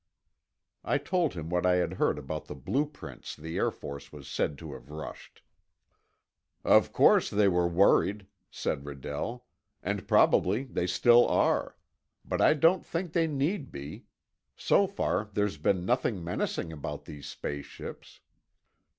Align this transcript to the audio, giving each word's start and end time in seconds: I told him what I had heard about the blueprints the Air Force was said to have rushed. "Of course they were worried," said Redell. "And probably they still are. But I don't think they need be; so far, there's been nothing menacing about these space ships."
I 0.83 0.97
told 0.97 1.35
him 1.35 1.51
what 1.51 1.63
I 1.63 1.75
had 1.75 1.93
heard 2.01 2.17
about 2.17 2.45
the 2.45 2.55
blueprints 2.55 3.35
the 3.35 3.57
Air 3.57 3.69
Force 3.69 4.11
was 4.11 4.27
said 4.27 4.57
to 4.57 4.73
have 4.73 4.89
rushed. 4.89 5.43
"Of 6.63 6.91
course 6.91 7.29
they 7.29 7.47
were 7.47 7.67
worried," 7.67 8.25
said 8.49 8.83
Redell. 8.83 9.43
"And 9.83 10.07
probably 10.07 10.63
they 10.63 10.87
still 10.87 11.27
are. 11.27 11.77
But 12.25 12.41
I 12.41 12.55
don't 12.55 12.83
think 12.83 13.13
they 13.13 13.27
need 13.27 13.71
be; 13.71 14.05
so 14.55 14.87
far, 14.87 15.29
there's 15.33 15.57
been 15.59 15.85
nothing 15.85 16.23
menacing 16.23 16.73
about 16.73 17.05
these 17.05 17.27
space 17.27 17.67
ships." 17.67 18.21